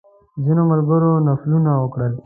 [0.43, 2.13] ځینو ملګرو نفلونه وکړل.